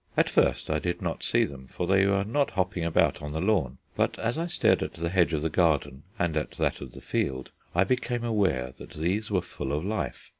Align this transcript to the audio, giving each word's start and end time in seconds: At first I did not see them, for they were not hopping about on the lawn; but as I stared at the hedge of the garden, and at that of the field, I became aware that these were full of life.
At 0.17 0.31
first 0.31 0.71
I 0.71 0.79
did 0.79 0.99
not 0.99 1.21
see 1.21 1.45
them, 1.45 1.67
for 1.67 1.85
they 1.85 2.07
were 2.07 2.23
not 2.23 2.49
hopping 2.49 2.83
about 2.83 3.21
on 3.21 3.33
the 3.33 3.39
lawn; 3.39 3.77
but 3.95 4.17
as 4.17 4.35
I 4.35 4.47
stared 4.47 4.81
at 4.81 4.93
the 4.95 5.09
hedge 5.11 5.31
of 5.31 5.43
the 5.43 5.47
garden, 5.51 6.01
and 6.17 6.35
at 6.35 6.49
that 6.53 6.81
of 6.81 6.93
the 6.93 7.01
field, 7.01 7.51
I 7.75 7.83
became 7.83 8.23
aware 8.23 8.73
that 8.77 8.93
these 8.93 9.29
were 9.29 9.43
full 9.43 9.71
of 9.71 9.85
life. 9.85 10.29